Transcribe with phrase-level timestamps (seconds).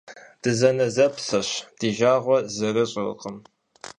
[0.41, 3.37] Дызэнэзэпсэщ, ди жагъуэ зэрыщӀыркъым.